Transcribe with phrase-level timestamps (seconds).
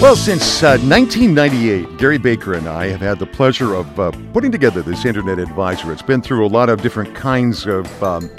[0.00, 4.50] Well, since uh, 1998, Gary Baker and I have had the pleasure of uh, putting
[4.50, 5.92] together this Internet Advisor.
[5.92, 8.02] It's been through a lot of different kinds of.
[8.02, 8.30] Um,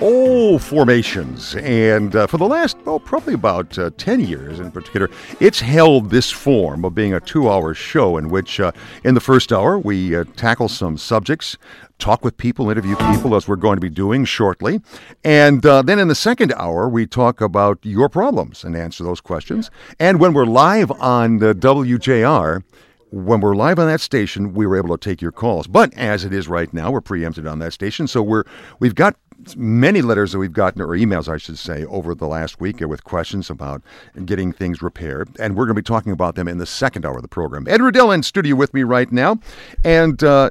[0.00, 1.56] Oh, formations.
[1.56, 5.10] And uh, for the last, oh, probably about uh, 10 years in particular,
[5.40, 8.70] it's held this form of being a two hour show in which, uh,
[9.02, 11.56] in the first hour, we uh, tackle some subjects,
[11.98, 14.80] talk with people, interview people, as we're going to be doing shortly.
[15.24, 19.20] And uh, then in the second hour, we talk about your problems and answer those
[19.20, 19.68] questions.
[19.98, 22.62] And when we're live on the WJR,
[23.10, 25.66] when we're live on that station, we were able to take your calls.
[25.66, 28.44] But as it is right now, we're preempted on that station, so we're
[28.78, 29.16] we've got
[29.56, 33.04] many letters that we've gotten, or emails, I should say, over the last week with
[33.04, 33.82] questions about
[34.24, 35.30] getting things repaired.
[35.38, 37.66] And we're going to be talking about them in the second hour of the program.
[37.68, 39.38] Ed Riddell in studio with me right now.
[39.84, 40.50] And uh,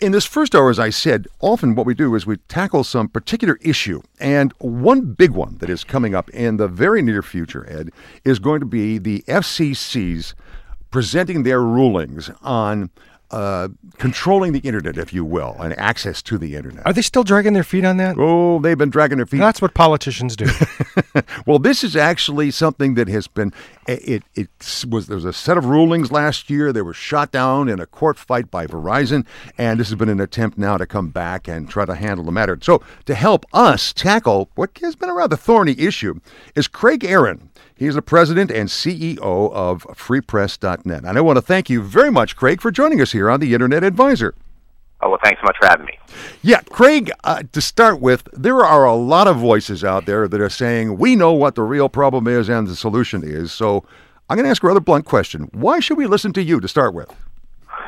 [0.00, 3.08] in this first hour, as I said, often what we do is we tackle some
[3.08, 4.02] particular issue.
[4.20, 7.90] And one big one that is coming up in the very near future, Ed,
[8.24, 10.34] is going to be the FCC's
[10.90, 12.90] presenting their rulings on
[13.30, 16.86] uh, controlling the internet, if you will, and access to the internet.
[16.86, 18.16] Are they still dragging their feet on that?
[18.18, 19.38] Oh, they've been dragging their feet.
[19.38, 20.46] That's what politicians do.
[21.46, 23.52] well, this is actually something that has been.
[23.88, 24.48] It, it
[24.86, 26.74] was there was a set of rulings last year.
[26.74, 29.24] They were shot down in a court fight by Verizon,
[29.56, 32.30] and this has been an attempt now to come back and try to handle the
[32.30, 32.58] matter.
[32.60, 36.20] So, to help us tackle what has been a rather thorny issue,
[36.54, 37.48] is Craig Aaron.
[37.74, 41.04] He's the president and CEO of FreePress.net.
[41.04, 43.54] And I want to thank you very much, Craig, for joining us here on the
[43.54, 44.34] Internet Advisor.
[45.00, 45.98] Oh, well, thanks so much for having me.
[46.42, 50.40] Yeah, Craig, uh, to start with, there are a lot of voices out there that
[50.40, 53.52] are saying, we know what the real problem is and the solution is.
[53.52, 53.84] So
[54.28, 55.50] I'm going to ask a rather blunt question.
[55.52, 57.14] Why should we listen to you to start with?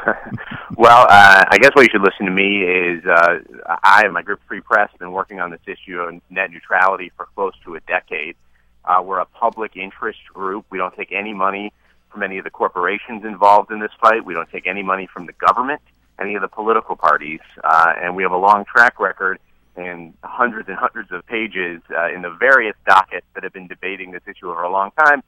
[0.77, 3.39] well, uh, I guess what you should listen to me is uh,
[3.83, 7.11] I and my group Free Press have been working on this issue of net neutrality
[7.17, 8.37] for close to a decade.
[8.85, 10.65] Uh, we're a public interest group.
[10.71, 11.73] We don't take any money
[12.11, 14.25] from any of the corporations involved in this fight.
[14.25, 15.81] We don't take any money from the government,
[16.21, 19.39] any of the political parties, uh, and we have a long track record
[19.77, 24.11] and hundreds and hundreds of pages uh, in the various dockets that have been debating
[24.11, 25.23] this issue over a long time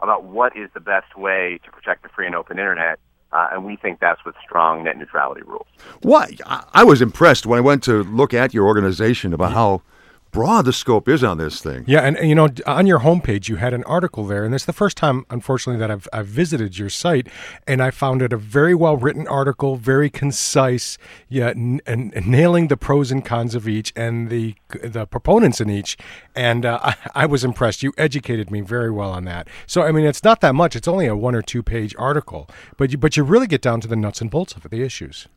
[0.00, 2.98] about what is the best way to protect the free and open internet.
[3.32, 5.66] Uh, and we think that's with strong net neutrality rules.
[6.02, 9.82] What I was impressed when I went to look at your organization about how
[10.36, 11.82] broad the scope is on this thing.
[11.86, 14.72] Yeah, and, you know, on your homepage, you had an article there, and it's the
[14.74, 17.28] first time, unfortunately, that I've, I've visited your site,
[17.66, 20.98] and I found it a very well written article, very concise,
[21.30, 25.58] yeah, n- and, and, nailing the pros and cons of each and the the proponents
[25.58, 25.96] in each,
[26.34, 27.82] and uh, I, I was impressed.
[27.82, 29.48] You educated me very well on that.
[29.66, 32.46] So, I mean, it's not that much; it's only a one or two page article,
[32.76, 35.28] but you but you really get down to the nuts and bolts of the issues.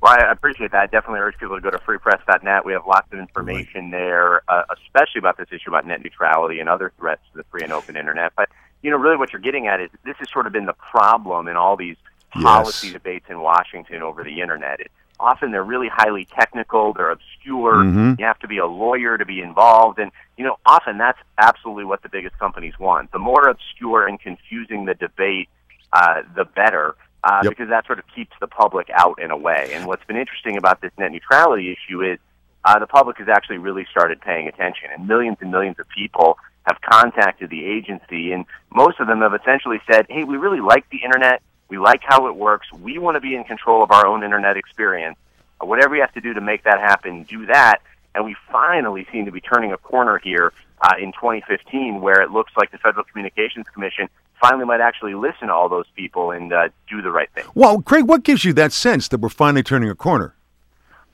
[0.00, 0.80] Well, I appreciate that.
[0.80, 2.64] I definitely urge people to go to freepress.net.
[2.64, 3.90] We have lots of information right.
[3.90, 7.62] there, uh, especially about this issue about net neutrality and other threats to the free
[7.62, 8.32] and open internet.
[8.36, 8.48] But,
[8.82, 11.48] you know, really what you're getting at is this has sort of been the problem
[11.48, 11.96] in all these
[12.30, 12.94] policy yes.
[12.94, 14.80] debates in Washington over the internet.
[14.80, 17.76] It, often they're really highly technical, they're obscure.
[17.76, 18.14] Mm-hmm.
[18.20, 19.98] You have to be a lawyer to be involved.
[19.98, 23.10] And, you know, often that's absolutely what the biggest companies want.
[23.10, 25.48] The more obscure and confusing the debate,
[25.92, 27.50] uh, the better uh, yep.
[27.50, 29.70] because that sort of keeps the public out in a way.
[29.72, 32.18] And what's been interesting about this net neutrality issue is
[32.64, 36.38] uh, the public has actually really started paying attention, and millions and millions of people
[36.64, 40.88] have contacted the agency, and most of them have essentially said, "Hey, we really like
[40.90, 41.42] the internet.
[41.68, 42.70] We like how it works.
[42.72, 45.16] We want to be in control of our own internet experience.
[45.60, 47.78] Whatever you have to do to make that happen, do that."
[48.14, 50.52] And we finally seem to be turning a corner here
[50.82, 54.08] uh, in 2015, where it looks like the Federal Communications Commission
[54.40, 57.44] finally might actually listen to all those people and uh, do the right thing.
[57.54, 60.34] Well, Craig, what gives you that sense that we're finally turning a corner?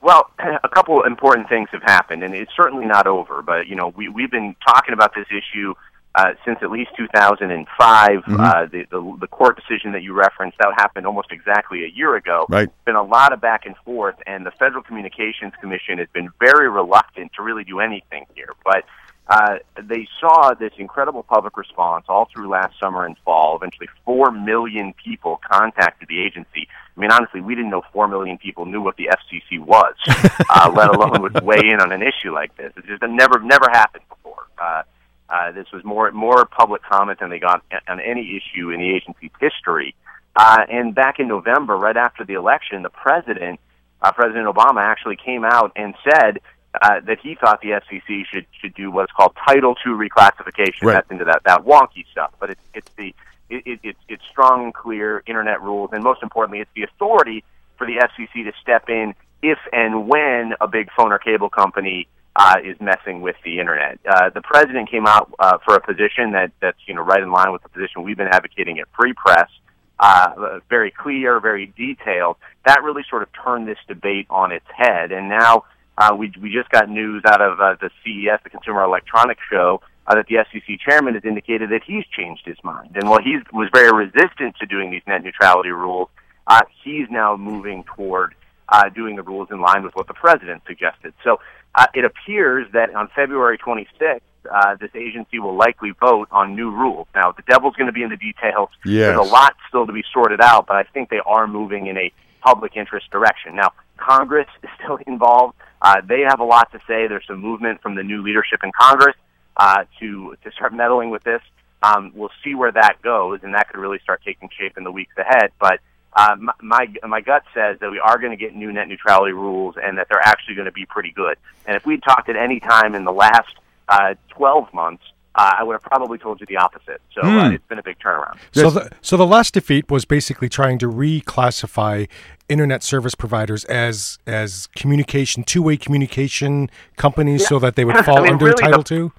[0.01, 0.29] Well,
[0.63, 3.41] a couple important things have happened, and it's certainly not over.
[3.41, 5.73] But you know, we we've been talking about this issue
[6.13, 8.09] uh, since at least 2005.
[8.09, 8.39] Mm-hmm.
[8.39, 12.15] Uh, the, the the court decision that you referenced that happened almost exactly a year
[12.15, 12.45] ago.
[12.49, 12.69] Right.
[12.85, 16.69] Been a lot of back and forth, and the Federal Communications Commission has been very
[16.69, 18.53] reluctant to really do anything here.
[18.63, 18.85] But
[19.27, 23.55] uh, they saw this incredible public response all through last summer and fall.
[23.55, 26.67] Eventually, 4 million people contacted the agency.
[26.95, 29.95] I mean, honestly, we didn't know 4 million people knew what the FCC was,
[30.49, 32.71] uh, let alone would weigh in on an issue like this.
[32.77, 34.45] It just never, never happened before.
[34.59, 34.83] Uh,
[35.27, 38.93] uh, this was more, more public comment than they got on any issue in the
[38.95, 39.95] agency's history.
[40.35, 43.59] Uh, and back in November, right after the election, the president,
[44.01, 46.39] uh, President Obama, actually came out and said
[46.81, 50.83] uh, that he thought the FCC should should do what's called Title II reclassification.
[50.83, 50.93] Right.
[50.93, 53.13] That's into that that wonky stuff, but it's it's the
[53.49, 57.43] it, it, it's it's strong and clear internet rules, and most importantly, it's the authority
[57.77, 62.07] for the FCC to step in if and when a big phone or cable company
[62.35, 63.99] uh, is messing with the internet.
[64.07, 67.31] Uh, the president came out uh, for a position that that's you know right in
[67.31, 69.49] line with the position we've been advocating at Free Press.
[69.97, 72.35] Uh, very clear, very detailed.
[72.65, 75.63] That really sort of turned this debate on its head, and now
[75.97, 79.81] uh, we we just got news out of uh, the CES, the Consumer Electronics Show,
[80.07, 82.95] uh, that the FCC chairman has indicated that he's changed his mind.
[82.95, 86.09] And while he was very resistant to doing these net neutrality rules,
[86.47, 88.35] uh, he's now moving toward
[88.69, 91.13] uh, doing the rules in line with what the president suggested.
[91.23, 91.39] So
[91.75, 94.21] uh, it appears that on February 26th,
[94.51, 97.07] uh, this agency will likely vote on new rules.
[97.15, 98.69] Now, the devil's going to be in the details.
[98.85, 99.15] Yes.
[99.15, 101.97] There's a lot still to be sorted out, but I think they are moving in
[101.97, 102.11] a
[102.41, 103.55] public interest direction.
[103.55, 105.55] Now, Congress is still involved.
[105.81, 107.07] Uh, they have a lot to say.
[107.07, 109.15] There's some movement from the new leadership in Congress
[109.57, 111.41] uh, to to start meddling with this.
[111.83, 114.91] Um, we'll see where that goes, and that could really start taking shape in the
[114.91, 115.51] weeks ahead.
[115.59, 115.79] But
[116.15, 119.75] uh, my, my gut says that we are going to get new net neutrality rules,
[119.81, 121.37] and that they're actually going to be pretty good.
[121.65, 123.53] And if we'd talked at any time in the last
[123.89, 125.03] uh, 12 months,
[125.35, 127.01] uh, I would have probably told you the opposite.
[127.13, 128.37] So uh, it's been a big turnaround.
[128.53, 132.07] So the, so the last defeat was basically trying to reclassify
[132.47, 138.19] internet service providers as as communication two way communication companies so that they would fall
[138.19, 139.11] I mean, under really Title the- Two.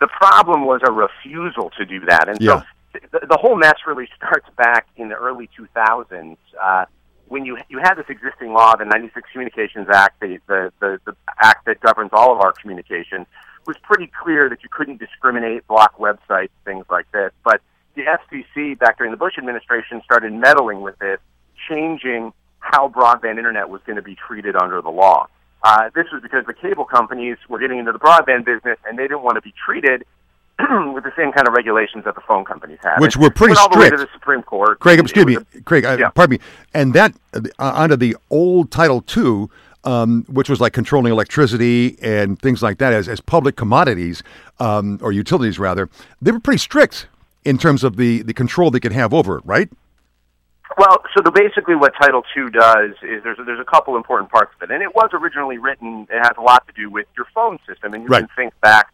[0.00, 2.28] the problem was a refusal to do that.
[2.28, 2.62] And Yeah.
[2.92, 6.84] so the, the whole mess really starts back in the early 2000s uh,
[7.28, 11.16] when you you had this existing law, the 96 Communications Act, the, the, the, the
[11.38, 13.26] act that governs all of our communications,
[13.66, 17.32] was pretty clear that you couldn't discriminate, block websites, things like this.
[17.44, 17.60] But
[17.94, 21.18] the FCC back during the Bush administration started meddling with this,
[21.68, 25.28] changing how broadband internet was going to be treated under the law.
[25.62, 29.04] Uh, this was because the cable companies were getting into the broadband business and they
[29.04, 30.04] didn't want to be treated
[30.92, 32.98] with the same kind of regulations that the phone companies had.
[32.98, 34.80] Which were pretty went all the way to the Supreme Court.
[34.80, 36.10] Craig, excuse me, a- Craig, uh, yeah.
[36.10, 36.40] pardon me.
[36.74, 39.48] And that uh, under the old Title II,
[39.84, 44.22] um, which was like controlling electricity and things like that as, as public commodities
[44.60, 45.88] um, or utilities rather,
[46.20, 47.06] they were pretty strict
[47.44, 49.68] in terms of the, the control they could have over it, right?
[50.78, 54.30] Well, so the, basically what Title II does is there's a, there's a couple important
[54.30, 56.06] parts of it, and it was originally written.
[56.08, 58.20] It has a lot to do with your phone system, and you Right.
[58.20, 58.90] can think back,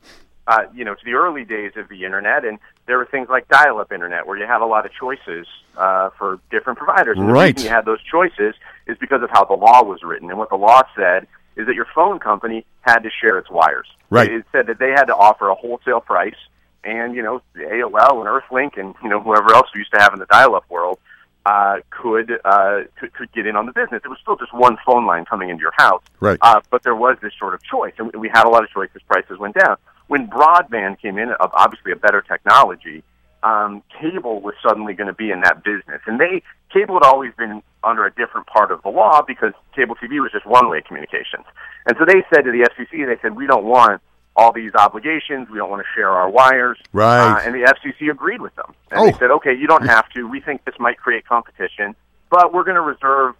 [0.48, 2.58] uh, you know, to the early days of the internet, and
[2.88, 5.46] there were things like dial-up internet where you had a lot of choices
[5.76, 7.16] uh, for different providers.
[7.18, 7.54] And Right.
[7.54, 8.54] The reason you had those choices
[8.86, 11.74] is because of how the law was written, and what the law said is that
[11.74, 13.86] your phone company had to share its wires.
[14.10, 14.30] Right.
[14.32, 16.36] It said that they had to offer a wholesale price,
[16.82, 20.12] and you know, AOL and EarthLink and you know whoever else we used to have
[20.14, 20.98] in the dial-up world
[21.46, 24.00] uh, could, uh, could could get in on the business.
[24.04, 26.38] It was still just one phone line coming into your house, Right.
[26.40, 28.88] uh, but there was this sort of choice, and we had a lot of choice
[28.94, 29.76] as prices went down.
[30.08, 33.02] When broadband came in, of obviously a better technology,
[33.42, 37.32] um, cable was suddenly going to be in that business, and they cable had always
[37.38, 41.44] been under a different part of the law because cable TV was just one-way communications,
[41.86, 44.02] and so they said to the FCC, they said we don't want
[44.34, 47.20] all these obligations, we don't want to share our wires, Right.
[47.20, 49.06] uh, and the FCC agreed with them, and Oh.
[49.06, 50.26] they said, okay, you don't have to.
[50.28, 51.94] We think this might create competition,
[52.30, 53.34] but we're going to reserve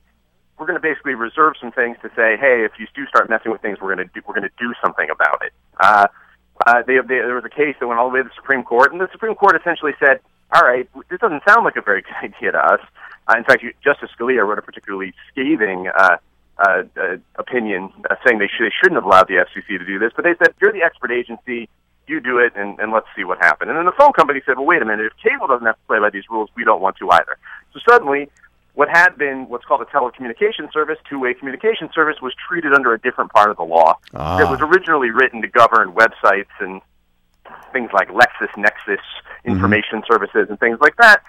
[0.59, 3.53] we're going to basically reserve some things to say, hey, if you do start messing
[3.53, 5.53] with things, we're going to do, we're going to do something about it.
[5.79, 6.09] Uh,
[6.67, 8.63] uh, they, they, there was a case that went all the way to the Supreme
[8.63, 10.21] Court, and the Supreme Court essentially said,
[10.55, 12.81] all right, this doesn't sound like a very good idea to us.
[13.29, 16.17] Uh, in fact, Justice Scalia wrote a particularly scathing uh,
[16.59, 19.99] uh, uh, opinion uh, saying they, should, they shouldn't have allowed the FCC to do
[19.99, 21.69] this, but they said, you're the expert agency,
[22.09, 23.71] you do it, and, and let's see what happened.
[23.71, 25.87] And then the phone company said, well, wait a minute, if cable doesn't have to
[25.87, 27.37] play by these rules, we don't want to either.
[27.73, 28.31] So suddenly,
[28.79, 33.01] what had been what's called a telecommunication service, two-way communication service, was treated under a
[33.01, 34.39] different part of the law Ah.
[34.39, 36.81] that was originally written to govern websites and
[37.73, 39.03] things like LexisNexis
[39.45, 41.25] information services and things like that.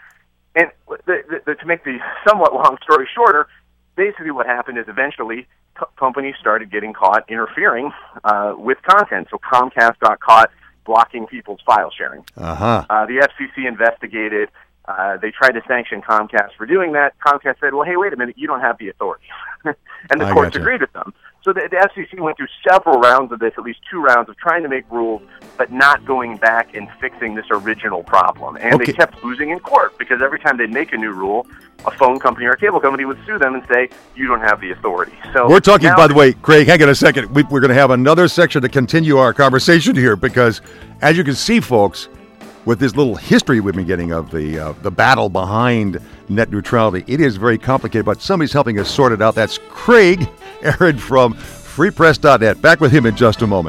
[0.56, 0.68] And
[1.08, 3.48] the, the, the, to make the somewhat long story shorter,
[3.96, 7.92] basically what happened is eventually co- companies started getting caught interfering
[8.26, 9.28] uh, with content.
[9.32, 10.52] So Comcast got caught
[10.86, 12.24] blocking people's file sharing.
[12.38, 12.86] Uh huh.
[12.92, 14.50] Uh, the FCC investigated.
[14.90, 17.14] Uh, they tried to sanction Comcast for doing that.
[17.20, 19.26] Comcast said, "Well, hey, wait a minute, you don't have the authority,"
[19.64, 20.62] and the I courts gotcha.
[20.62, 21.14] agreed with them.
[21.44, 24.38] So the, the FCC went through several rounds of this, at least two rounds of
[24.38, 25.22] trying to make rules,
[25.58, 28.58] but not going back and fixing this original problem.
[28.58, 28.86] And Okay.
[28.86, 31.48] they kept losing in court because every time they'd make a new rule,
[31.86, 34.60] a phone company or a cable company would sue them and say, "You don't have
[34.60, 37.30] the authority." So We're talking, now- by the way, Craig, hang on a second.
[37.36, 40.62] We, we're going to have another section to continue our conversation here because,
[41.02, 42.10] as you can see, folks,
[42.70, 46.00] with this little history we've been getting of the uh, the battle behind
[46.30, 49.34] net neutrality, it is very complicated, but somebody's helping us sort it out.
[49.34, 50.30] That's Craig
[50.62, 52.62] Aaron from FreePress.net.
[52.62, 53.68] Back with him in just a moment.